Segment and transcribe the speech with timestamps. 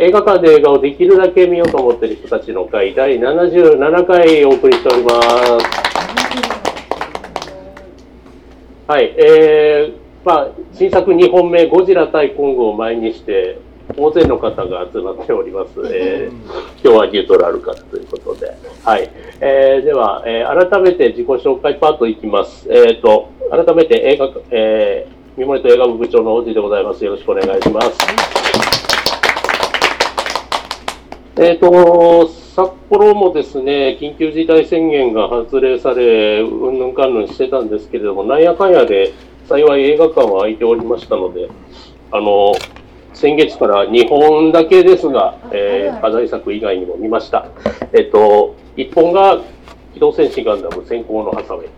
[0.00, 5.88] 映画館で映画をできるだけ見ようと思っている人たちの会第77回お送りしております。
[8.86, 13.58] はい、えー、まあ、新作2本目、ゴジラ対コングを前にして、
[13.96, 15.72] 大勢の方が集まっております。
[15.92, 18.56] えー、今日はニュートラルからということで。
[18.84, 19.10] はい。
[19.40, 22.66] えー、では、えー、改めて自己紹介パートいきます。
[22.70, 27.04] えっ、ー、と、改めて映画、えー、三森と映画部部長の王子でございます。
[27.04, 28.77] よろしくお願いします。
[31.40, 39.12] えっ、ー、と、札幌もですね、緊急事態宣言が発令され、うんぬんかんぬんしてたんですけれども、なんやかんやで
[39.48, 41.48] 幸い映画館は開いておりましたので、
[42.10, 42.54] あの、
[43.14, 47.46] 先月から2本だけですが、えー、課題作以外にも見ました。
[47.92, 49.40] えっ、ー、と、1本が
[49.94, 51.68] 機動戦士ガンダム先行のハサウェイ。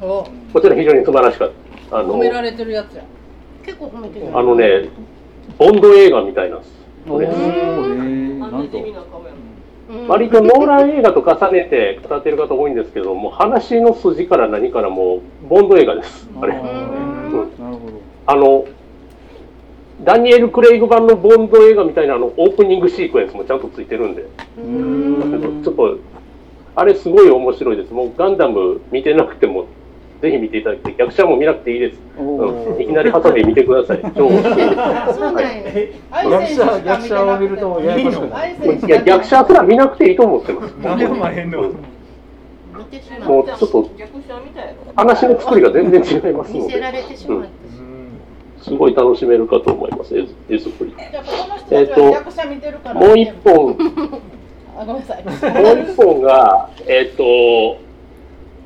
[0.00, 1.52] こちら非常に素晴らしかっ
[1.90, 1.98] た。
[2.00, 3.04] あの褒められてるやつや。
[3.64, 4.36] 結構褒めてる。
[4.36, 4.88] あのね、
[5.56, 6.78] ボンド映画みたいなんです。
[8.68, 8.92] これ。
[8.92, 9.04] なん。
[9.04, 9.18] と。
[10.06, 16.28] 割とノーラン映画と重ねて語ってる方多いんですけども話の筋から何からもボンド映画です。
[16.40, 17.50] あれ、うん、
[18.26, 18.66] あの
[20.04, 24.26] ダニエル・クレイグ版のボンド映画みたいなあのオープニングシークエンスもちゃんとついてるんで。
[25.64, 25.98] ちょっと
[26.76, 27.92] あれすごい面白いです。
[27.92, 29.66] もうガンダム見てなくても
[30.20, 30.96] ぜひ見ていただきたい。
[30.96, 31.98] 逆者も見なくていいです。
[32.18, 34.00] うん、いきなりハサミ見てください。
[34.16, 34.76] 超面白い
[36.12, 38.56] 逆者、逆者を見るとややこしくない。
[38.56, 40.74] いや、逆者すら見なくていいと思ってます。
[43.24, 43.90] もうちょっと
[44.96, 47.48] 話の作りが全然違いますので。
[48.60, 50.14] すごい楽しめるかと思います。
[50.48, 50.94] 絵作り。
[51.70, 52.02] えっ、と、
[52.94, 53.76] もう一本。
[54.78, 57.87] もう一本が、えっ、と。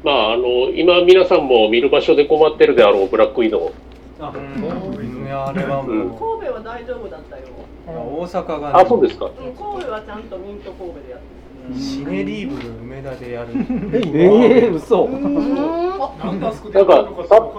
[0.05, 3.73] まあ、あの今、皆さんも見る場所で困ってるであろうブラック移動。
[4.21, 7.43] あ、うん、いやあれはもう、神戸は大丈夫だったよ。
[7.87, 9.31] 大阪が、ね、あ、そうですか。
[9.39, 11.43] 神戸はちゃんとミント神戸でやってる。
[11.79, 13.49] シネリーブル梅田でやる。
[13.93, 14.03] え
[14.67, 15.09] えー、嘘。
[15.09, 16.55] なんか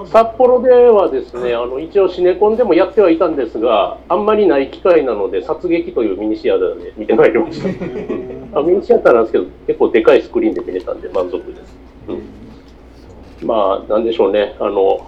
[0.05, 8.59] 札幌ではですね、あの一応シネコンでもやってはいたんですが、あんまりない機会なので殺撃というミニシアターで見てまいりました。
[8.59, 11.82] あミニシアターなんですけど、結構でかいスクリーンで見れたんで満足です。
[12.07, 12.13] う
[13.45, 15.07] ん、まあ、なんでしょうね、あの、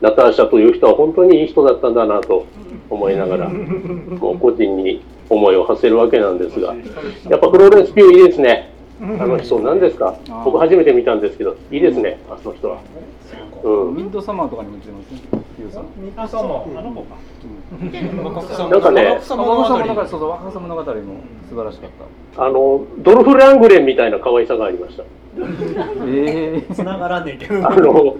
[0.00, 2.46] ナターシャという人は本当にいい人だったんだなと
[2.90, 6.74] 思いながら、もう個人に思いを馳せるわけなんですが、
[7.28, 8.70] やっぱフローレンス・ピューいいですね。
[9.00, 10.14] あの人、何ですか？
[10.44, 12.78] 僕初めて見たんですけど、いいですね、あの人は。
[13.64, 15.20] うん、ミントサマーとかにも出てますね。
[15.96, 17.16] ミントサマー、あの子か。
[18.68, 19.66] なんかね、若さ物語、
[20.06, 20.84] そうそう、若さ物語も
[21.48, 21.90] 素晴らしかっ
[22.36, 22.44] た。
[22.44, 25.02] あの、ドルフ・ラングレンみたいな可愛さがありました。
[26.06, 27.68] ええ繋がらねえけど。
[27.68, 28.16] あの、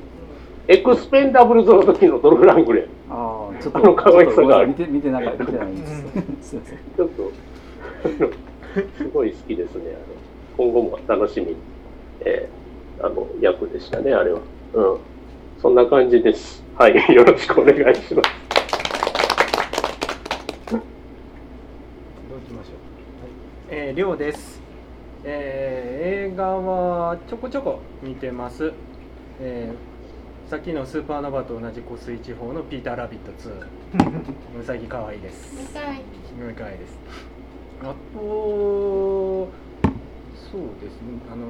[0.67, 2.85] エクスペンダブルズの時のドルフ・ラングレン。
[3.11, 3.79] ああ、ちょっと。
[3.79, 4.69] あの可愛さがある。
[4.69, 6.51] 見て、見てない、見てないです。
[6.51, 6.79] すみません。
[6.97, 7.33] ちょっと、
[8.99, 9.83] すごい好きですね。
[9.91, 10.05] あの
[10.57, 11.57] 今後も楽しみ、
[12.21, 14.41] えー、あの、役でしたね、あれは。
[14.75, 14.99] うん。
[15.61, 16.63] そんな感じです。
[16.77, 18.45] はい、 よろしくお願いします。
[20.71, 20.81] どう
[22.47, 23.75] しましょう。
[23.75, 24.64] はい、えー、りょうです。
[25.27, 28.73] えー、映画はちょこちょこ見てます。
[29.41, 34.61] えー、さっきのスーパーノヴァと同じ湖水地方のピーターラビット2。
[34.61, 35.57] うさぎ可愛いです。
[35.57, 36.03] うさい。
[36.55, 36.99] 可愛いです。
[37.83, 39.49] あと、
[40.35, 41.21] そうですね。
[41.33, 41.47] あの。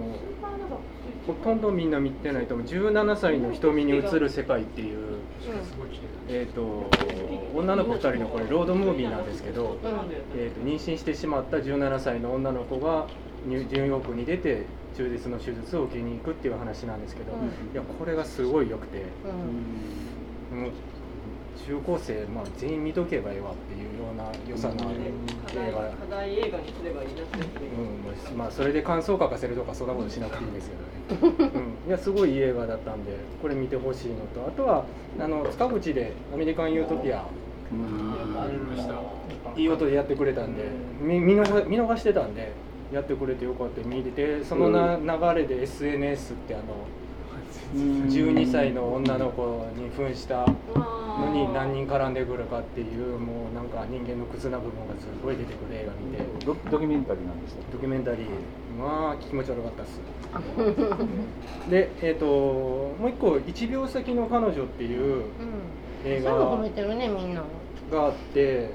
[1.26, 5.16] ほとんどみんな見てないと思う17歳の瞳に映る世界っていう、
[6.28, 6.90] えーと、
[7.54, 9.78] 女の子2人のこれロードムービーなんですけど、
[10.36, 13.06] えーと、妊娠してしまった17歳の女の子が
[13.44, 14.64] ニューヨークに出て
[14.96, 19.02] 中絶の手術を受けに行くっていう話なんですけど、いやこれがすごい良くて、
[20.52, 20.70] うん、
[21.66, 25.80] 中高生、まあ、全員見とけばええわっていうような良さのある映画。
[25.80, 27.38] 課題映画にすればいいなって、
[28.32, 28.34] う。
[28.34, 30.70] んまあ、それで感想を書かせるとかそんなことしなくていいんです
[31.08, 31.50] けどね、
[31.84, 34.84] うん、いやすごいいい映画だったんでこれ見てほしいのとあとは
[35.18, 37.26] あの塚口で「アメリカン・ユートピア」
[39.56, 40.64] いい音でやってくれたんで
[41.00, 42.52] 見見逃見逃してたんで
[42.94, 46.86] やってくれてよかった見ててそのな、流れで SNS ってあの
[47.74, 56.46] 12歳の女の子に扮したのに何人絡んでくるかっていうもうなんか人間の屈な部分がすごい出てくる映画見て。
[56.46, 58.28] ドドキュメンタリーなんですドキュメンタリー。
[58.78, 60.00] まあ気持ち悪かったっす。
[61.70, 65.24] でえっ、ー、ともう一個「1秒先の彼女」っていう
[66.04, 66.32] 映画
[67.92, 68.70] があって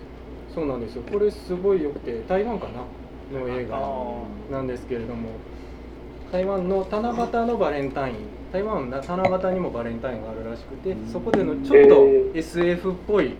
[0.53, 1.03] そうなんですよ。
[1.09, 2.81] これすごいよくて台湾かな？
[3.31, 3.79] の映画
[4.51, 5.29] なんですけれども
[6.31, 8.15] 台湾の七夕のバレンタイン
[8.51, 13.35] 台湾の七夕にもバレンタインがあるらしくてそこでのちょっと SF っぽい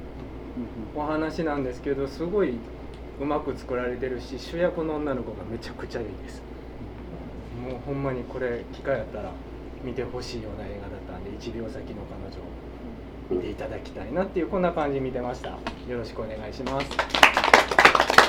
[0.95, 2.57] お話なんですけどすごい
[3.21, 6.41] うまく作られてるし主役の女の子がめちゃくちゃいいです。
[7.61, 9.31] もうほんまにこれ機会あったら
[9.83, 15.49] 見てほしいような映画だったんで1秒先の彼女を見ていただきたいなっていうこんな感じ見てました。
[15.49, 15.57] よ
[15.89, 17.78] ろしくお願いします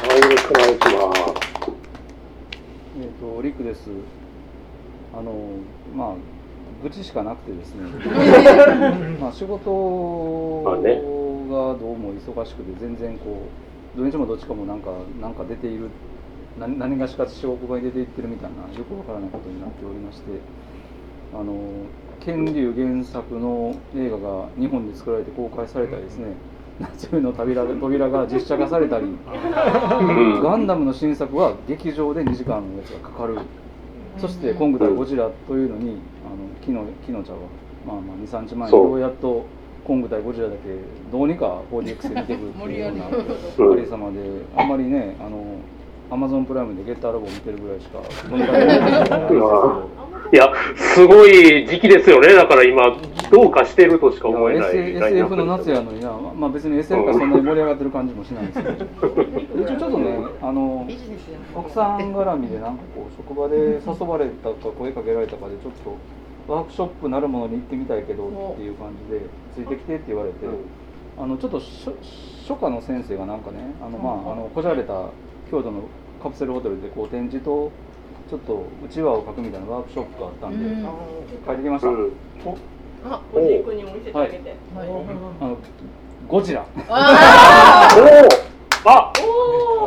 [0.02, 1.70] はいよろしくお願いします。
[3.02, 3.90] えっ、とリクです。
[5.12, 5.32] あの
[5.94, 6.14] まあ
[6.82, 7.82] 愚痴しかなくてですね。
[9.20, 9.60] まあ仕事
[10.72, 13.42] がどうも忙しくて全然こ
[13.94, 15.90] う土日もどっちかもなんかなんか出ている
[16.58, 20.30] 何何がしか仕事場に出ていってるみたいなよくわからないことになっておりまして
[21.34, 21.54] あの
[22.20, 26.28] 剣竜原作の映画が日本で作られて公開されたりですね
[26.80, 29.06] 夏目の扉が扉が実写化されたり
[30.42, 33.38] ガンダムの新作は劇場で2時間のやつがかかる。
[34.18, 37.42] そしてコング対ゴジラというのにあの昨日昨日ちゃうわ
[37.86, 39.00] まあまあ23日前によう。
[39.00, 39.46] やっと
[39.84, 40.58] コング対ゴジラだけ
[41.12, 44.18] どうにか 4DX で見てくるっていうようなありさまで
[44.56, 45.56] あんまりねあの
[46.10, 48.00] アマゾンプライムでゲッターロボ見てるぐらいしか
[50.32, 52.34] いや、すごい時期ですよね。
[52.34, 52.96] だから今、
[53.32, 56.10] どうかしてるとしか思えない SF の夏やのにな、
[56.40, 58.72] まあ別に SF がそんなに盛り上がってる感じもしないんですけど、
[59.62, 60.88] 一応ちょっとね、あの
[61.54, 69.20] 奥さん絡みでなんかこう職場で誘われたか声かけられたかでちょっとワークショップなるものに行ってみたいけどっていう感じで
[69.54, 70.46] ついてきてって言われて、
[71.18, 71.92] あのちょっと初
[72.48, 75.10] 初夏の先生がなんかね、あのまああのこじゃれた
[75.50, 75.82] 京都の
[76.22, 77.70] カプセルホテルでこう展示と
[78.30, 80.82] ちょっとうちわを描くみたいなワークショップがあったんで、うん。
[81.44, 81.88] 帰ってきました。
[81.88, 82.12] うん。
[83.04, 84.54] あ、おじい君にも見せてあげて。
[84.76, 85.58] あの
[86.30, 89.12] ゴジラあおおあ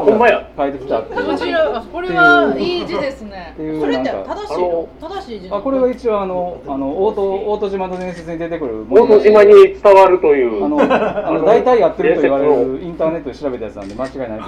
[0.04, 0.50] ほんまや。
[0.58, 3.54] 帰ってきたっていうこちら、これはいい字ですね。
[3.54, 4.90] っていうそれってなんか正しいの？
[5.00, 5.50] 正しい字。
[5.50, 10.66] あこれは一応あのあの大戸大戸島の伝説に出てくる大戸島に伝わるという。
[10.66, 10.86] あのあ
[11.32, 14.40] の大体やってると言われるインターネットで調べたやつなんで間違いない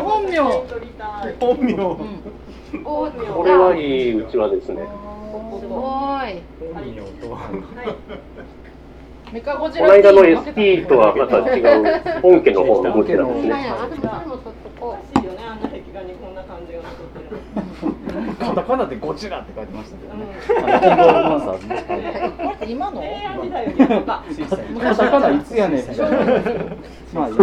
[0.00, 0.38] 本名。
[1.40, 1.74] 本名。
[2.84, 3.10] こ
[3.44, 4.86] れはいいうちわですね。
[5.60, 5.76] すご
[6.24, 6.40] い。
[6.72, 7.50] 本名とは
[9.32, 13.52] メカゴジこラの間の ST とはまた違う本家の方のゴジラですね。
[18.38, 20.52] カタカナでゴジラって書いてましたけどねこ
[22.42, 23.02] れって今の？
[24.80, 25.84] カタカナいつやねん
[27.12, 27.34] まあいい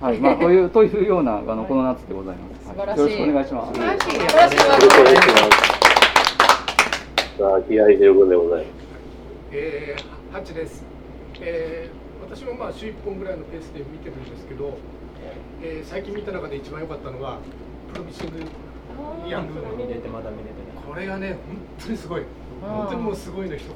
[0.00, 4.16] はいまあというというようなあのこの夏でございます、素晴らしいよろしくお願いします素晴らしい。
[4.16, 5.38] よろしくお願いします。
[7.38, 8.74] さあ、気合い十分でございます。
[9.52, 10.84] えー、8です、
[11.42, 14.78] えー私もまあ週1本ぐらいのペースで見てるんですけど、
[15.60, 17.40] えー最近見た中で一番良かったのは
[17.92, 18.38] プロミシング・
[19.28, 20.84] ヤング見れてまだ見れてない。
[20.86, 21.38] これがね本
[21.84, 22.22] 当にすごい。
[22.62, 23.74] 本当にもうすごいの一言。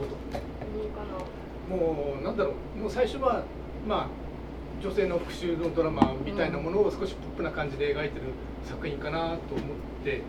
[1.79, 2.79] もうなんだろう。
[2.81, 3.43] もう最初は
[3.87, 4.09] まあ
[4.83, 8.27] 女性の復讐のドラマみたいなものを少しポップな感じで描いてる
[8.65, 9.69] 作品かなと思っ
[10.05, 10.23] て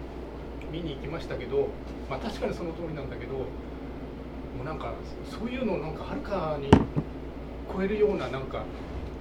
[0.72, 1.68] 見に行きましたけど、
[2.10, 3.44] まあ、確かにその通りなんだけども
[4.62, 4.94] うなんか
[5.30, 6.70] そういうのをなんかはるかに
[7.74, 8.64] 超えるようななんか、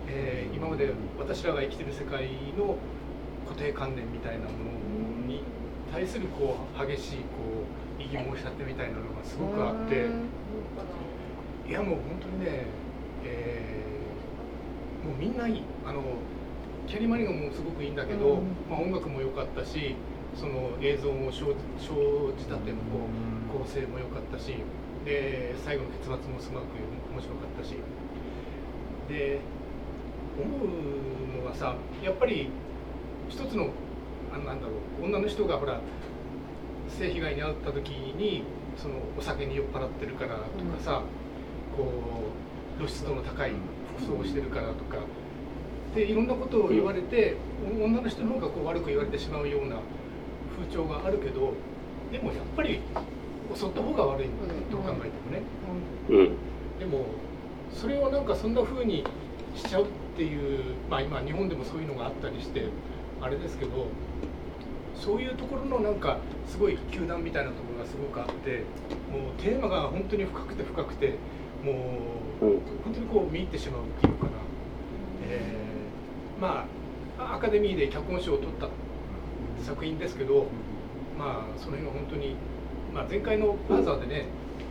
[0.09, 2.77] えー今まで私らが生きてる世界の
[3.47, 4.51] 固定観念みたいなも
[5.23, 5.43] のに
[5.93, 7.25] 対するこう激しいこ
[7.99, 10.07] う異議申し立てみたいなのがすごくあって。
[11.69, 12.67] いやもう本当にね、
[13.25, 15.63] えーもうみんないい。
[15.85, 16.03] あの
[16.87, 18.39] キャリー・マリガンもすごくいいんだけど、
[18.71, 19.97] まあ、音楽も良かったし
[20.35, 21.47] その映像も小
[21.79, 23.07] 小仕立てもこ
[23.59, 24.55] う構成も良かったし
[25.05, 26.79] で最後の結末もすごく
[27.11, 27.75] 面白かったし
[29.09, 29.41] で
[30.39, 32.51] 思うのはさやっぱり
[33.29, 33.71] 一つの
[34.33, 35.81] あのなんだろう女の人がほら
[36.89, 38.45] 性被害に遭った時に
[38.77, 40.45] そのお酒に酔っ払ってるからとか
[40.85, 41.03] さ、
[41.77, 41.93] こ
[42.79, 43.53] う露出度の高い
[43.99, 44.99] 服装をしてるからとか
[45.95, 47.37] でいろんなことを言われて、
[47.83, 49.77] 女の人の方がこう悪く言われてしまうような
[50.57, 51.55] 風潮があるけど
[52.13, 52.81] でもやっぱり
[53.55, 54.29] 襲った方が悪い
[54.71, 55.43] と考えてもね、
[56.11, 56.37] うん。
[56.79, 57.07] でも
[57.73, 59.04] それをなんかそんな風に
[59.54, 62.64] しちゃうっていうまあ今日本でもそういうのがあったりして
[63.20, 63.87] あれですけど
[64.94, 66.18] そういうところのなんか
[66.49, 68.64] すごい球団みたいなところがすごくあって
[69.12, 71.14] もうテーマが本当に深くて深くて
[71.62, 71.73] も
[72.40, 72.44] う
[72.85, 74.30] 本当にこう見入ってしまうっていうかな、
[75.28, 75.66] えー
[76.40, 76.66] ま
[77.18, 78.68] あアカデミーで脚本賞を取った
[79.64, 80.46] 作品ですけど
[81.18, 82.37] まあその辺は本当に、
[82.94, 84.26] まあ、前回の「ファーザー」でね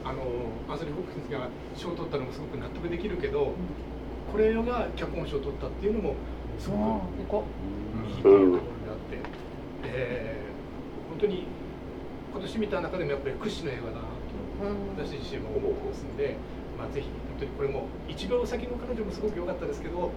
[0.06, 0.22] あの
[0.70, 3.54] アンソニー・ホークスが賞を取ったのもすごく納得できるけど
[4.32, 6.16] これが脚本賞を取ったっていうのも
[6.60, 6.80] すごく
[8.08, 9.20] いいというところになって、
[9.84, 10.46] えー
[11.16, 11.48] 本当に
[12.34, 16.36] 今年見た中でもやっぱり屈指の映画だなと私自身も思ってますんで、
[16.78, 20.12] まあ、ぜひ本当にこれも1秒先の彼女もすごく良かったですけどこ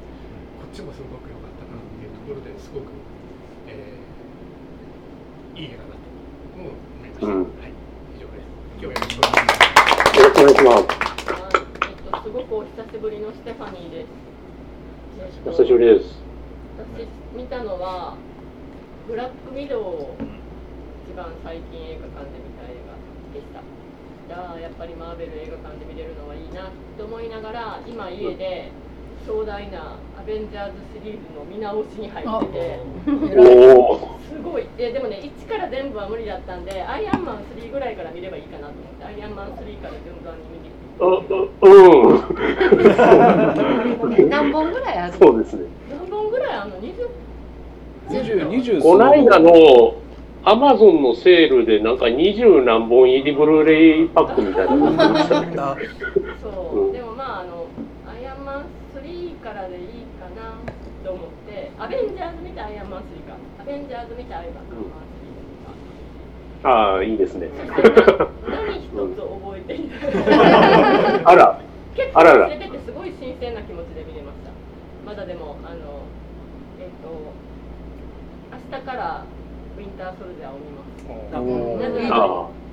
[0.66, 2.90] っちもすごく良かったなっていうとこころですごく、
[3.68, 5.96] えー、いい映画だと
[6.58, 6.72] 思い
[7.14, 7.72] ました、うん、はい
[8.16, 9.16] 以上です今日よろし
[10.24, 10.78] くお願いします。
[10.78, 10.86] えっ
[12.12, 14.08] とすごくお久しぶりのステファニーです。
[15.44, 16.22] お久しぶりです
[16.78, 18.14] 私見たのは
[19.08, 20.14] ブラックミドウ
[21.10, 22.94] 一番最近映画館で見た映画
[23.34, 23.58] でした。
[24.30, 28.70] ややっぱりマーベル映画館で見れるのはいいなと思いながら今家で
[29.28, 32.80] 壮大なアベンジャーズシリーズの見直しに入ってて
[34.32, 39.50] すごいえでもね1から全部は無理だったんでアイアンマン3ぐらいから見ればいいかなと思ってアイアンマン3
[39.82, 41.04] から順番に見てう
[44.24, 44.28] ん。
[44.30, 45.12] 何本ぐらいある？
[45.12, 45.66] そうですね。
[45.90, 46.76] 何本ぐらいあるの？
[46.80, 47.08] 二十？
[48.08, 48.80] 二十二十。
[48.80, 49.50] この間の
[50.44, 55.76] アマゾンのセールでなんか二十何本入りブルーレイパックみたいなのが
[56.42, 57.57] そう、うん、でもまああのアイアンマン3
[59.42, 59.86] からでいい
[60.18, 60.58] かな
[61.04, 67.50] と思ってアベンジャーズ見てアイアンマン3かアベンジャーズ見てアイアンマン3か、ああいいですね
[68.48, 69.98] 何一つ覚えていない
[71.24, 71.60] あら
[71.94, 74.50] 結構忘れててすごい新鮮な気持ちで見れました
[75.06, 76.02] まだでもあの
[76.80, 77.32] えっ、と
[78.70, 79.24] 明日から
[79.78, 80.88] ウィンターソルジャーを見ます。
[81.78, 82.10] なぜ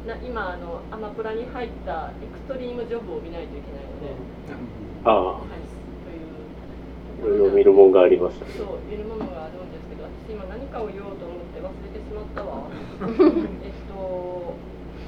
[0.05, 4.13] な今あのアマプラに入ったエクストリームジョブを見ないといけないので。
[5.05, 5.33] ああ。
[5.33, 5.64] はい。
[7.25, 8.37] といろいろ見るもんがあります。
[8.37, 12.69] そう見るものがあるんですけど、私今何かを言おうと思って忘れてしまったわ。
[13.65, 14.53] えっと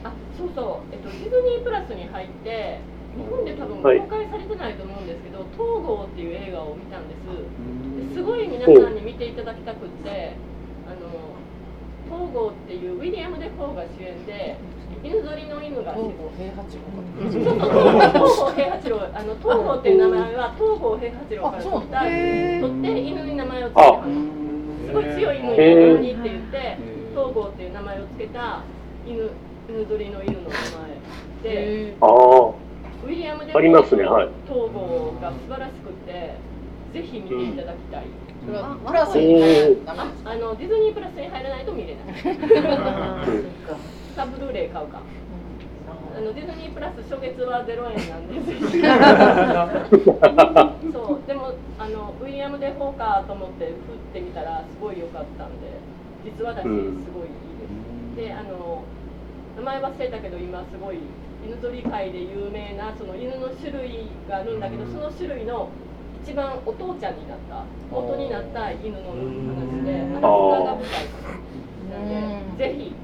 [0.04, 2.80] あそうそうえっとディズニープラスに入って。
[3.18, 10.34] 日本で多分公開されてないと思うんですけど「東郷」っていう映画を見たんですすごい皆さんに見ていただきたくって
[10.86, 11.34] あの
[12.06, 14.58] 東郷っていうウィレム・デフォーが主演で
[15.04, 16.82] 犬ぞりの犬が東郷平八郎
[17.28, 17.44] 東
[18.40, 19.02] 郷平八郎。
[19.14, 22.14] あの東郷っていう名前は東郷平八郎から取った取っ
[22.82, 24.04] て犬に名前を付けた。
[24.88, 25.48] すごい強い犬。
[26.00, 26.78] にって言って
[27.12, 28.62] 東郷っていう名前を付けた
[29.06, 29.30] 犬
[29.70, 30.56] 犬ぞりの犬の名前
[31.44, 31.96] で。
[33.06, 34.02] ウィレム・デフォーの東
[34.74, 36.34] 郷が素晴らしくて
[36.92, 38.08] ぜひ見ていただきたい。
[38.48, 38.54] プ
[38.94, 42.06] ラスに入らないあのディズニープラスに入らないと見れない
[44.18, 45.00] サブルーレイ買うか。
[46.18, 48.50] あのディズニープラス初月は0円なんです
[50.92, 51.22] そう。
[51.28, 53.76] でもあのウィリアム・デ・フォーカーと思って振っ
[54.14, 55.68] てみたらすごい良かったんで
[56.26, 56.86] 実はだしすごいいい
[58.18, 58.82] です、であの
[59.56, 60.98] 名前忘れたけど今すごい
[61.46, 65.70] 犬ぞり界で有名なその犬の種類があるんだけどその種類の
[66.26, 70.28] 一番お父ちゃんになった元になった犬の話でアラスカ
[70.66, 71.06] が舞台
[71.94, 72.00] な
[72.42, 72.96] んでぜひ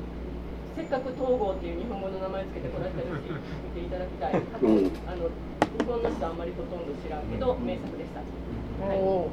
[0.76, 3.30] せっかく東郷っていう日本語の名前つけてこられてるし
[3.76, 5.30] 見ていただきたい、あの
[5.78, 8.22] 日本の人あんまりほとんど知らんけど名作でした。
[8.86, 9.30] はい、よ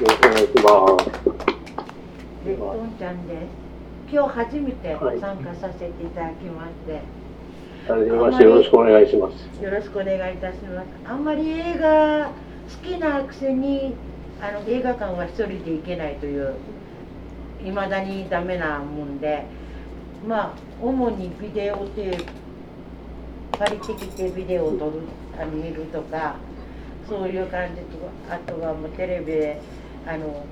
[0.00, 1.36] ろしくお願いします。
[2.46, 2.52] ト
[2.84, 3.46] ンちゃんです。
[4.12, 6.92] 今日初めて参加させていただきまして。
[6.94, 9.34] はいよろしくお願いします。
[9.62, 10.86] よろしくお願いいたします。
[11.04, 12.30] あんまり映画好
[12.84, 13.94] きなくせに
[14.40, 16.54] あの映画館は一人で行けないという
[17.64, 19.44] いまだにダメなもんで、
[20.26, 22.24] まあ主にビデオテープ
[23.58, 25.00] 借りてきてビデオを撮る
[25.40, 26.36] あの見るとか
[27.08, 27.98] そういう感じと
[28.30, 29.60] あとはもうテレビで
[30.06, 30.44] あの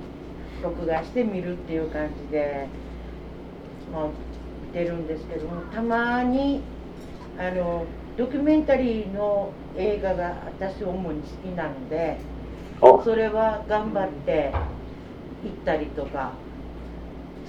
[0.62, 2.66] 録画して見るっていう感じで、
[3.92, 4.06] まあ、
[4.68, 6.62] 見てるんですけどもたまに
[7.38, 7.84] あの
[8.16, 12.18] ドキュメンタリーの映画が私主に好きなので
[12.80, 14.52] それは頑張って
[15.42, 16.32] 行ったりとか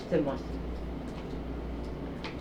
[0.05, 0.43] してます。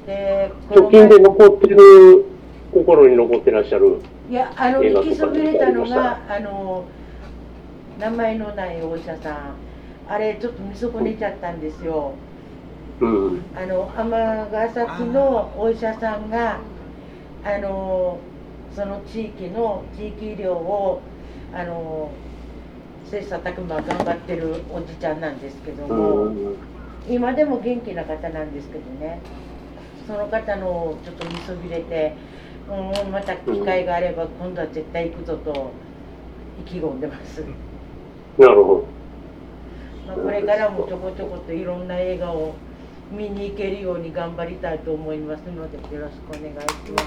[0.06, 2.26] で直近で残ってる
[2.72, 6.84] 心に残ってらっしゃるいやあの行きそびれたのがあの
[7.98, 9.64] 名前のないお医者さん。
[10.06, 12.12] あれちょっと見損ねちゃったんですよ、
[13.00, 16.58] うん、あの尼崎のお医者さんが
[17.42, 18.18] あの
[18.74, 21.00] その地域の地域医療を
[21.54, 22.10] あの
[23.06, 26.32] 切磋琢磨頑張ってるおじちゃんなんですけども、
[27.08, 29.20] 今でも元気な方なんですけどね
[30.06, 32.14] その方のちょっと見そびれて、
[32.68, 35.70] うん、また機会があれば今度は絶対行くぞと
[36.60, 37.42] 意気込んでます。
[38.38, 38.86] なるほど。
[40.06, 42.54] まあ、これからもちょこちょこといろんな映画を
[43.10, 46.98] 見に行けるように頑張りたいと思いますのでよろしくお願いしま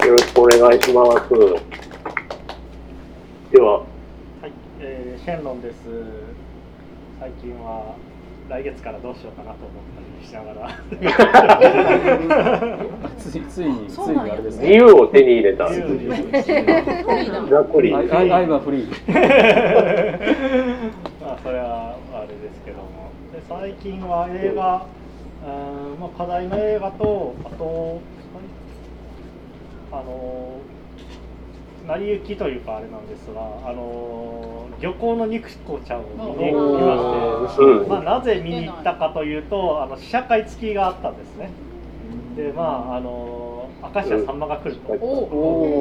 [0.00, 0.06] す。
[0.06, 1.28] よろしくお願いします。
[3.52, 3.84] では、は
[4.48, 5.76] い、えー、シェンロンです。
[7.20, 7.94] 最近は
[8.48, 10.80] 来月からどうしようかなと思ったりしながら
[13.18, 14.68] ついついについにあれですね。
[14.68, 15.68] 自由を手に入れた。
[15.68, 15.76] ざっ
[17.70, 17.94] くり。
[17.94, 19.06] アイアイはフリー。
[21.20, 24.86] まあそれはあれですけどもで最近は映画、
[25.44, 25.48] う
[25.96, 28.00] んまあ、課題の映画とあと
[29.92, 30.60] あの
[31.86, 36.02] 成り行きというかあれなんですが、あの漁港の肉子ちゃんを
[36.36, 41.50] 見に行きまして、まあ、なぜ見に行ったかというとあの試写会付きがあったんですね。
[42.36, 42.62] でま
[42.92, 44.92] ああの明石家さんまが来ると、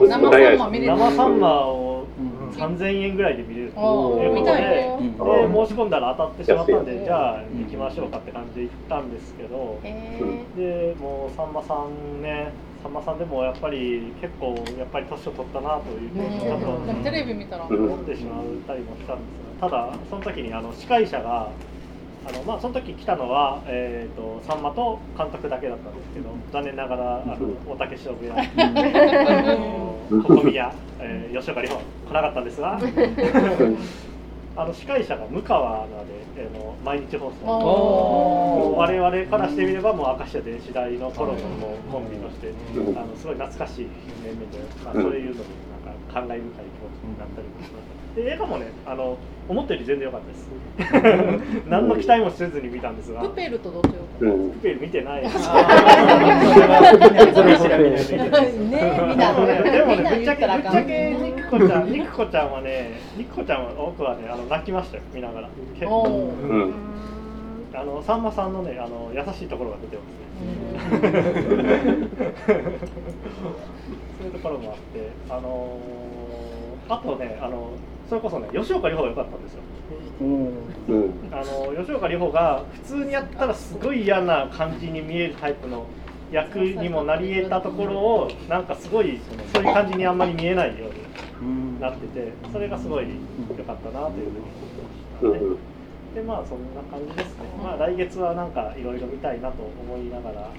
[0.08, 0.92] 生サンマ見れる。
[0.98, 2.06] 生サンマを
[2.52, 4.62] 3000円ぐらいで見れるということで。
[4.62, 9.80] で申し込んだら当たってしまったんでじゃあ行きましょうかって感じで行ったんですけど。
[10.56, 12.52] でもうさんまさんね
[12.84, 17.66] さんまさんでもやっぱり結構やっぱり年を取ったなというふうに多分テレビ見たら。
[17.66, 19.70] 思ってしまったりもしたんですが。
[19.70, 21.50] ただその時にあの司会者が
[22.28, 27.36] あのまあその時来たのは、えーと、さんまと監督だけだったんですけど残念ながらあの
[27.72, 28.36] 大竹しのぶや
[30.10, 32.80] 小宮、えー、吉岡里帆来なかったんですが
[34.58, 38.76] あの司会者が向川なので、えー、の毎日放送。
[38.78, 42.54] 我々からしてみればもう明石家電子台の頃のもうコンビとして、
[42.98, 43.88] あのすごい懐かしい
[44.24, 45.50] 面々で、まあ、そういうのに
[45.84, 47.95] なんか感慨深い気持ちになったりもしました。
[48.16, 48.68] で映画もね。
[48.86, 49.18] あの
[49.48, 50.50] 思ったより全然良かったです。
[51.70, 53.22] 何の期待もせずに見たんですが。
[53.22, 55.22] プペルとどっちよプペル見てない。
[55.22, 55.34] ね見
[59.16, 65.50] たでもねぶっちゃけぶっちゃけニクコちゃんニクコちゃんはねニクコちゃんは僕はねあの泣きましたよ見ながら。
[65.76, 66.34] 結構
[67.74, 70.26] あのさんまさんのねあの優しいところが出てますね。
[74.18, 75.78] そういうところもあってあの
[76.90, 77.72] あとねあの
[78.10, 79.62] それこそね吉岡里帆が良かったんですよ、
[80.22, 85.86] うん、あの吉岡里帆が普通にやったらすごい嫌な感じに見えるタイプの
[86.32, 89.20] 役にもなり得たところをなんかすごい
[89.54, 90.88] そういう感じにあんまり見えないよ
[91.42, 93.08] うになっててそれがすごい
[93.58, 94.46] 良かったなというふうに
[95.22, 95.76] 思いましたね。
[96.16, 100.50] でまあそんな感じですね、まあ来月はなんかいろいろ見たいなと思いながら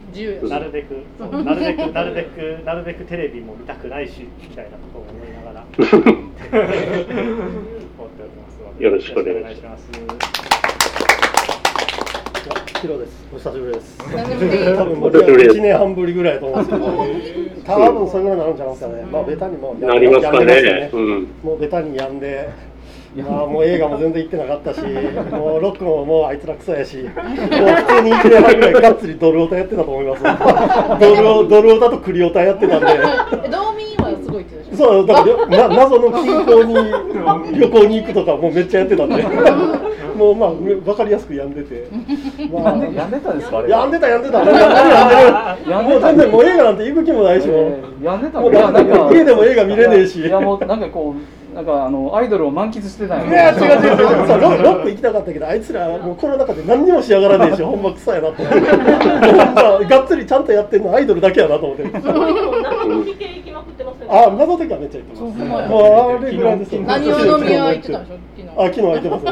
[0.46, 5.25] なるべくなるべくなるべくなるべくテレビも見たくないしみたいなことを思い
[8.78, 9.90] よろしくお願いします。
[12.80, 13.26] ヒロです。
[13.34, 13.98] お久しぶりです。
[13.98, 19.04] 多分もう1年半ぶりぐらいと思うんですけど、多分それぐらいになるんじゃないですかね。
[19.10, 20.90] まあベタにもなりますかね。
[21.42, 22.48] もうベタにやんで。
[23.16, 30.22] まあもう映画も全然行ってなかったし、もうロックももうあいつらクソやし、もう普通に1年半ぐらいがっつりドルオタやってたと思います。
[31.00, 32.86] ドルオドルオタとクリオタやってたんで。
[32.86, 33.95] 道民はすごいって
[34.76, 36.74] そうだからな謎の近郊に
[37.58, 39.24] 旅行に行くとかもうめっちゃやってたんで。
[40.16, 41.88] もうまあ分かりやすく病んでて、
[42.50, 44.44] まあ、病んでたんですか病んでた病んでた。
[44.44, 44.54] もう
[45.68, 50.20] 病んでるもう全然もう映画なんて行く気もないし、えー、病んでたもうなんか家でも映画見れねえし。
[50.22, 53.30] いやもうなんかこうなんかあのアイドルを満喫してたよね。
[53.30, 54.40] いや違う違う違う。
[54.42, 58.60] ロロック行きたかったけどあいつらもうコロナ禍で何にも仕上がらねえしほんま臭いなと思って。
[59.88, 61.84] がっつりちゃんとやってるのアイドルだけやなと思って。
[64.08, 65.70] あ謎的はめっちゃ行ってます。
[65.70, 66.72] もうあれぐらいです。
[66.72, 68.62] 何を飲み屋行ってたんでしょ。
[68.62, 69.24] あ昨日空いてます。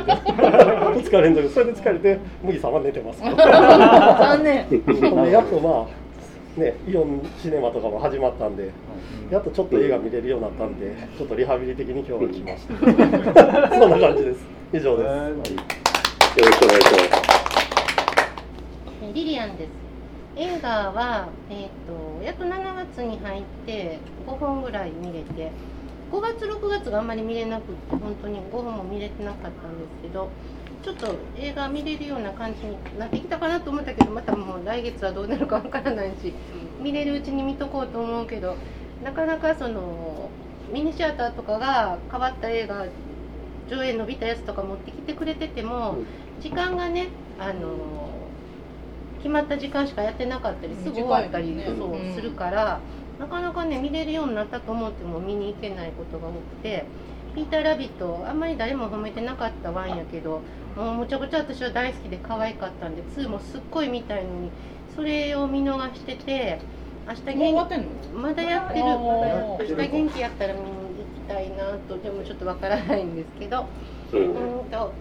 [0.97, 3.21] 二日連続それで疲れて麦さんは寝てます。
[3.21, 4.65] 残念。
[5.31, 6.04] やっとまあ。
[6.57, 8.71] ね、イオンシネマとかも始まったんで、
[9.31, 13.75] やっとちょっと映画見れるようになったんで、ちょっとリハビリ的に今日は来ました。
[13.79, 14.47] そんな感じです。
[14.73, 15.09] 以上です。
[15.09, 17.35] よろしくお願いします。
[19.15, 19.71] リリアンです。
[20.37, 25.51] 映画は、えっ、ー、と、約7月に入って5本ぐらい見れて、
[26.13, 30.29] 5月、6月があんまり見れなくって、本当に5本も見れてなかったんですけど、
[30.85, 36.35] ちょっと映画見れるような感じになってきたかなと思ったけどまたもう来月はどうなるかわからないし
[36.83, 38.55] 見れるうちに見とこうと思うけど
[39.03, 40.29] なかなかその
[40.71, 42.85] ミニシアターとかが変わった映画
[43.71, 45.97] 上映伸びたやつとか持ってきてくれてても
[46.43, 48.11] 時間がねあの
[49.19, 52.79] 決まった時間しかやってなかったりすぐ終わったり、そうするから、
[53.19, 56.85] なかなかね見れるようになったと思っても見に行けないことが多くて。
[57.35, 60.41] ピーター・ラビットあんまり誰も褒めてなかったワンやけど
[60.77, 64.51] もうむちゃくちゃ私は大好きで可愛かったんで2もすっごい見たいのに
[64.95, 66.61] それを見逃してて
[67.07, 67.69] 明日元
[68.03, 68.85] 気まだやってる。
[68.85, 70.73] 明日元気やったら見に行
[71.15, 73.67] きたいなとでもちょっとわからないんですけど
[74.13, 74.93] うんと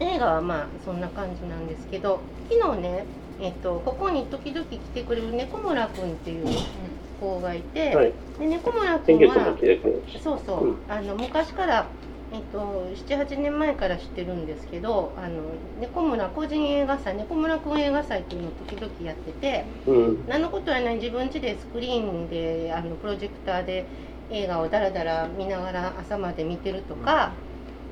[0.00, 3.06] 映画はまあそんな感じなんですけど昨日ね
[3.40, 6.46] えっと、ここに時々来てくれる猫村君っていう
[7.24, 9.56] 子がいて、はい、で猫村君は
[10.22, 11.86] そうそう、うん、あの昔から
[12.32, 15.40] えっと、78年前から知ってるんですけどあの
[15.80, 23.86] 猫村個人映画祭猫村君映画祭っていうのを時々やってて、うん、何のことはない自分家でスクリーンであのプロジェクターで
[24.30, 27.34] 映画をだらだら見ながら朝まで見てるとか、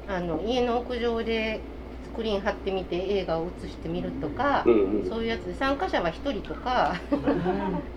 [0.09, 1.61] うん、あの家の屋上で
[2.15, 4.65] クリーン貼ってみて映画を映してみるとか、
[5.09, 6.95] そういうやつで参加者は1人とか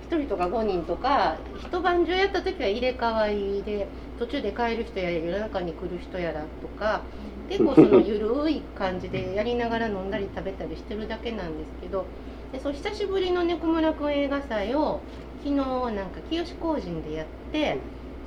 [0.10, 7.02] 1人とか5人とか一晩中やった時は入れ替わりで途中で帰る人や夜中に来る人やらとか
[7.50, 12.06] 結構そのゆるい感じでやりながら飲んだり食べたりしてるだけなんですけど
[12.52, 15.02] でそう久しぶりの猫村くん映画祭を
[15.44, 17.78] 昨日なんか清工人でやって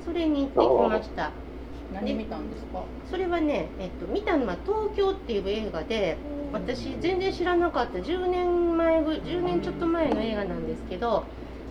[0.05, 1.31] それに行ってきました。
[1.93, 2.83] 何見たんですか？
[3.09, 6.17] それはね、えっと、見たのは「東京」っていう映画で
[6.53, 11.23] 私全然知らなかった10年前ぐ10年ちょっと前の映画なんですけど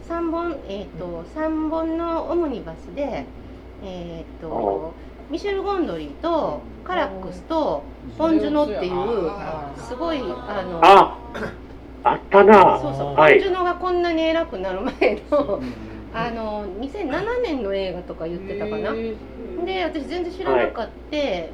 [0.09, 3.25] 3本,、えっと、3本のオムニバスで、
[3.85, 4.93] えっと
[5.31, 7.83] ミシェル・ゴンドリーとカラックスと
[8.17, 9.31] ポン・ジュノっていう
[9.77, 11.19] すごいあのあ
[12.05, 12.79] あったな。
[12.81, 15.61] そうそう、ポン・ジュノがこんなに偉くなる前の
[16.15, 18.93] あの2007年の映画とか言ってたかな。
[19.65, 21.53] で私全然知らなかった、で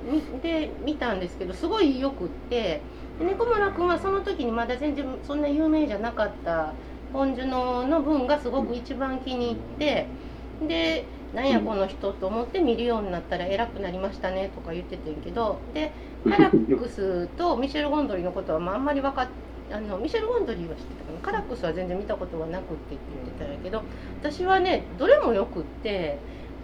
[0.84, 2.80] 見たんですけどすごいよくって。
[3.20, 6.72] 猫村君はその時にまだ全然そんな有名じゃなかった
[7.12, 10.06] ポン・ジュノの分がすごく一番気に入って
[10.66, 15.92] でなんやこの人と思って見るようになったら偉くなりましたねとか言っててんけどで
[16.28, 19.32] カラックスとミシェル・ゴンドリーのことはまああんまり分かって
[19.72, 21.20] あのミシェル・ゴンドリーは知ってたかな？
[21.20, 23.82] カラックスは全然見たことはなくってって言ってたんやけど
[24.20, 26.18] 私はねどれもよくって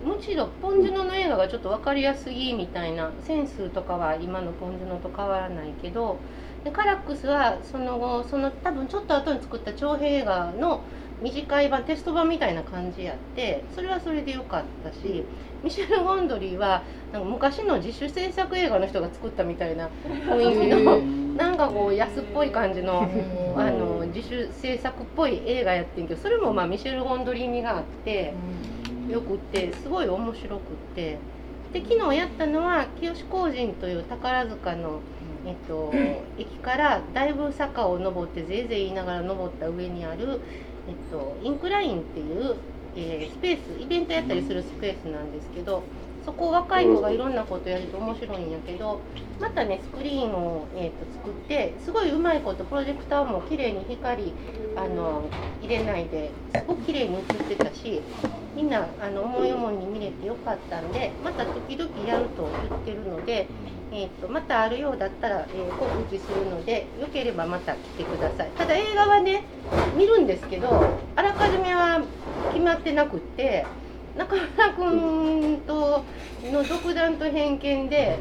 [0.05, 6.17] むしろポン・ジュノの映画がちょっと分かりやすいみたいなセンスとかは今のポン・ジュノと変わらないけど
[6.65, 10.85] でカラックスはその後その多分ちょっと後に作った長編映画の
[11.23, 15.25] 短い版テスト版みたいな感じやってそれはそれでよかったし
[15.63, 20.99] ミシェル・ゴンドリーはなんか昔の自主制作映画の人が作ったみたいな雰囲気の
[21.37, 23.09] なんかこう安っぽい感じの
[23.57, 28.35] あの自主制作っぽい映画やってんけどそれもまあミシェル・ゴンドリー味があって
[29.11, 30.61] よくってすごい面白くっ
[30.95, 31.19] て
[31.73, 35.01] で昨日やったのは清工人という宝塚の。
[35.47, 35.91] えっと、
[36.37, 40.41] 駅からだいぶ坂を登ってぜいぜい言いながら登った上にある、
[40.87, 42.65] えっと、インクラインっていう、
[42.95, 45.83] えー、スペースイベントやったりするスペースなんですけど
[46.25, 49.01] そこ若い子がいろんなことやると面白いんやけど
[49.41, 54.33] またねスクリーンを、えーと、作ってすごいうまいことプロジェクターも綺麗に光
[54.77, 55.23] あの
[55.63, 58.01] 入れないですごく綺麗に映ってたし
[58.55, 63.47] みんなあの思い思いに見れてよかったんでまた時々やると言ってるので。
[63.93, 69.43] えーと、またあるようだったら、えー、告知するのでよければまた来てくださいただ映画はね
[69.97, 72.01] 見るんですけどあらかじめは
[72.53, 73.67] 決まってなくって
[74.21, 76.05] 中村君と
[76.53, 78.19] の独断と偏見で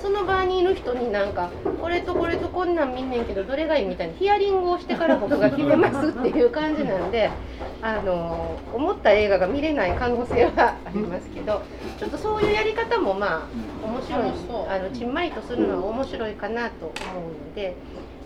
[0.00, 7.30] その場にいる人になんかこれとこれとこんなん見んねんけどどれがいいみたいなヒアリングをしてから僕が決めますっていう感じなんで
[7.82, 11.60] あの思った映画が見れない可能性はありますけど
[11.98, 13.50] ちょっとそういうやり方もま
[13.82, 14.32] あ面白い
[14.70, 17.76] あのちんまりとするのは面白いかなと思うので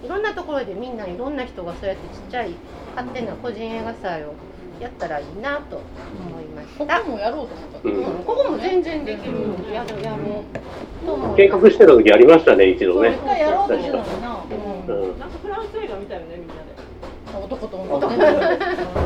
[0.05, 2.55] いろんなところでみんないろんな人がそうやってちっちゃい
[2.95, 4.35] 勝手な個人映画祭を
[4.81, 7.01] やったらいいなと思いました。
[7.01, 9.33] ここもやろうと思った、うん、ここも全然できる
[9.73, 13.11] やるやろう計画してた時ありましたね一度ね。
[13.11, 14.45] 一回やろうとしてたのにな。
[14.49, 15.19] うん。
[15.19, 17.45] なんかフランス映画みたいよねみんなで。
[17.45, 19.06] 男と女。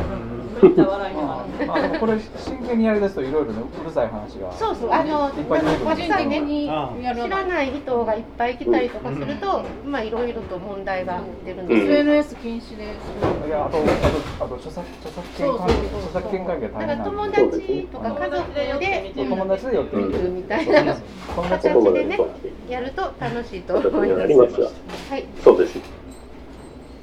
[0.61, 1.45] めっちゃ笑いなが。
[1.65, 1.95] ら。
[1.95, 4.51] あこれ真剣にやりだすといろいろねうるさい話が。
[4.53, 12.83] そうそうあのに知らない人がいっぱい来たりとかすると、まあいろいろと問題が出るので、SNS 禁止で。
[12.83, 20.95] いやあとあとあと著作著作権関係著作権関係大変なん友達とか家族で友達で寄ってみるみたいな。
[21.35, 21.61] 形
[21.93, 22.17] でね
[22.69, 24.61] やると楽しいと思います。
[25.09, 25.75] はい、そうです。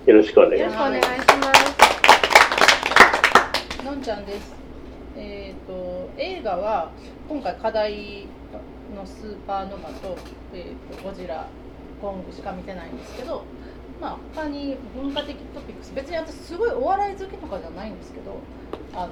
[0.07, 0.95] よろしくお願いします。
[0.95, 1.78] よろしくお願いします。
[3.89, 4.53] のんちゃんです。
[5.17, 6.91] えーと、映画は
[7.27, 8.27] 今回課題
[8.95, 10.15] のスーパーノバと,、
[10.53, 11.47] えーと、ゴジラ
[11.99, 13.45] コングしか見てないんですけど、
[13.99, 18.37] まあ、他に文化的トピックス別に私すごいお笑い好きとかじゃないんですけど
[18.93, 19.11] あの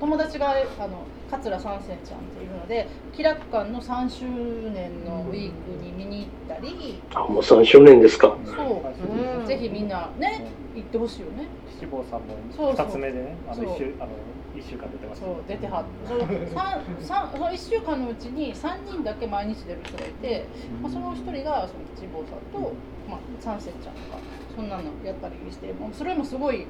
[0.00, 4.24] 友達があの桂三世ちゃんっていうので気楽館の3周
[4.70, 8.36] 年のウィークに見に行ったり、あもう3周年ですか。
[8.44, 11.46] そう、うん、ぜひみんなね行ってほしいよね
[11.84, 14.12] 七坊さんも2つ目でねあの一週あの
[14.56, 15.20] 1週間出てます。
[15.20, 20.46] そう出てはってそのその1週間のうちに3人だけ毎日出る人がいて、
[20.80, 22.72] まあ、その1人がその吉坊さんと、
[23.08, 24.18] まあ、三世ちゃんとか
[24.54, 26.66] そんなのやったりしてもうそれもすごい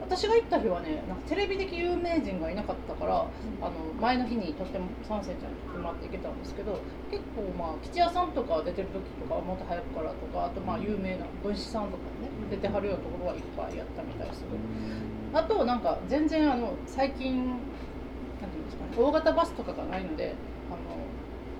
[0.00, 3.24] 私が行った日はねなんかテレビ的有名人がいなかったから、
[3.62, 6.78] あの前の日にとっても三世ちゃんに来てもらって行けたんですけど
[7.10, 20.34] 結構まあ吉谷さんとか出てる時とかもっと早くからとかあとまあ有名な文士さんとかね出てはるようなところはいっぱいやったみたいですけどあとなんか全然あの最近なんていうんですかね大型バスとかがないので
[20.70, 20.78] あの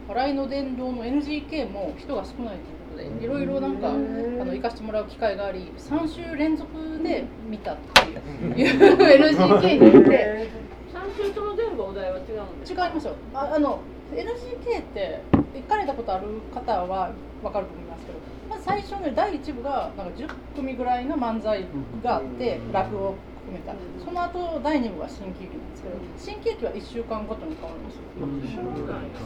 [0.09, 2.59] 笑いの殿堂の NGK も人が少ない
[2.97, 6.69] ということでいろいろなんかあの行かしてもらう機会があり3週連続
[7.03, 10.65] で見たっていう NGK に行って。
[10.95, 12.27] 3週とも全部お題は違うん
[12.69, 13.15] 違いますよ。
[13.35, 13.81] ああの
[14.13, 15.21] NGK って
[15.55, 17.11] 行かれたことある方は
[17.43, 18.19] 分かると思いますけど
[18.51, 21.65] まず最初の第1部がなんか10組ぐらいの漫才
[22.03, 23.15] があって落語
[23.45, 23.75] 含めた。
[24.05, 28.03] その後第2部が新喜劇なんですけど新喜劇は1週間ごとに変わるんですよ。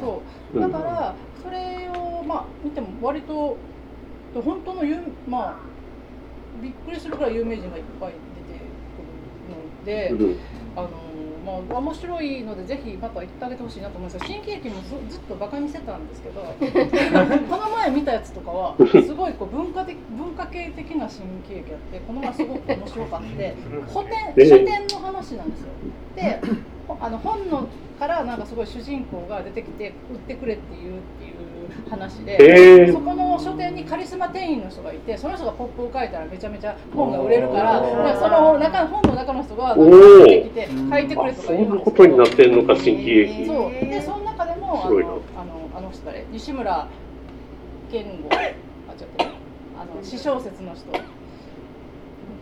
[0.00, 0.22] そ
[0.54, 0.60] う。
[0.60, 3.56] だからそれをまあ見ても割と
[4.34, 4.96] 本当の有
[5.28, 5.56] まあ
[6.62, 8.12] びっくりするぐらい有名人がいっぱい
[8.48, 10.34] 出てくるので、
[10.74, 10.88] あの
[11.68, 14.22] まあ、面白いのでぜひまた行ってあげてほしいなと思うんです。
[14.22, 16.40] よ新喜劇もずっとバカにしてたんですけど
[17.48, 23.54] この前見たやつとかは すごいこう文化的文化系的な新喜劇やってこの前すごく面白かって
[23.92, 24.06] 古
[24.36, 25.68] 典書店の話なんですよ。
[26.16, 26.40] で
[27.00, 27.66] あの本の
[27.98, 37.80] からなんかすごい主人公が出てきて売ってくれって言うっていう話で、そこの書店にカリスマ店員の人がいてその人がポップを書いたらめちゃめちゃ本が売れるから
[38.18, 39.84] その中本の中の人が出
[40.24, 43.46] てきて書いてくれとか言うんですそんなことになってんのか新喜劇。
[43.46, 43.70] そう。
[43.70, 44.96] でその中でもあの
[45.36, 46.26] あのあの人誰？
[46.32, 46.88] 西村
[47.90, 48.28] 健吾。
[48.30, 48.36] あ
[48.98, 49.28] ちょっとあ
[49.84, 50.86] の私小説の人。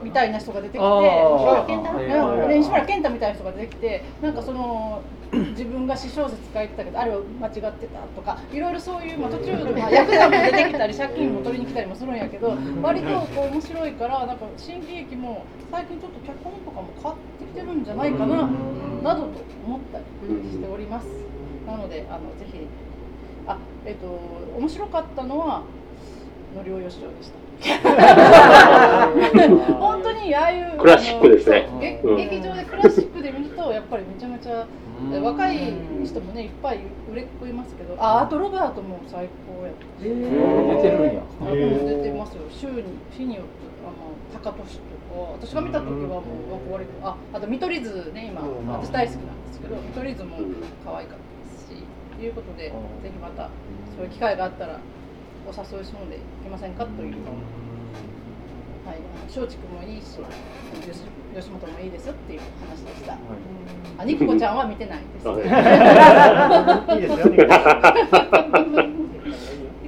[0.03, 0.87] みたいな人が出てきて
[2.59, 5.01] 西村健太みたいな人が出てきてなんかその
[5.33, 18.49] 自分が私小説書いてたけどあれは間違ってたとかいろいろそういう、まあ、途中で、まあ、ヤクザも出てきたり借金も取りに来たりもするんやけど割とこう面白いからなんか新喜劇も最近ちょっと脚本とかも変わってきてるんじゃないかな
[19.03, 20.05] などと思ったり
[20.51, 21.07] しております。
[21.67, 22.67] なのであのぜひ
[23.47, 24.07] あえっ、ー、と
[24.57, 25.63] 面白かったのは
[26.55, 27.47] のりおよしおでした。
[29.79, 31.69] 本当にああいうクラシックですね、
[32.03, 33.46] 劇場でクラシックで見
[33.77, 34.67] やっぱりめちゃめちゃ
[35.21, 35.57] 若い
[36.03, 36.81] 人もねいっぱい
[37.13, 40.03] 売れっ子いますけどああとロバートも最高やった。
[40.03, 41.23] 出てるんや。
[41.45, 42.43] 出てますよ。
[42.51, 43.51] 週に日によって
[43.85, 46.23] あの高俊とか私が見た時はも
[46.69, 48.41] う割とああと見取り図ね今
[48.79, 50.39] 私大好きなんですけど見取り図も
[50.85, 51.83] 可愛かったですし
[52.17, 52.73] ということでぜ
[53.05, 53.51] ひまた
[53.95, 54.81] そういう機会があったら
[55.47, 57.15] お誘いするのでいけませんかという。
[58.87, 60.21] はい、松竹もいいし
[61.37, 63.13] 吉本もいいですっていう話でした。
[63.13, 63.21] はい、
[63.99, 65.29] あ、ニコちゃんは見てないです。
[65.29, 67.27] いいですよ。
[67.27, 67.49] という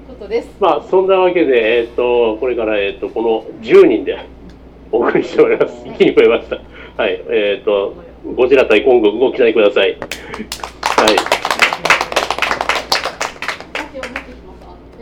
[0.07, 0.55] ことです。
[0.61, 4.19] まあそんなわけでえっ、ー、とこれからえっ、ー、とこの10人で
[4.93, 5.87] お送りしております。
[5.87, 6.57] 一気に増えました。
[7.03, 7.95] はい、えっ、ー、と
[8.37, 9.93] ゴジラ対コングご期待ください。
[9.93, 11.38] はい。